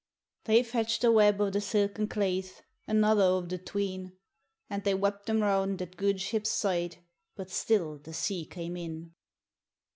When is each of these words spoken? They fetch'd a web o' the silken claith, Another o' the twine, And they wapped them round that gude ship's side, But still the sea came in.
They 0.45 0.63
fetch'd 0.63 1.03
a 1.03 1.11
web 1.11 1.39
o' 1.39 1.51
the 1.51 1.61
silken 1.61 2.07
claith, 2.07 2.63
Another 2.87 3.21
o' 3.23 3.41
the 3.41 3.59
twine, 3.59 4.13
And 4.67 4.83
they 4.83 4.95
wapped 4.95 5.27
them 5.27 5.41
round 5.43 5.77
that 5.77 5.95
gude 5.95 6.19
ship's 6.21 6.49
side, 6.49 6.97
But 7.35 7.51
still 7.51 7.99
the 7.99 8.11
sea 8.11 8.45
came 8.47 8.75
in. 8.75 9.13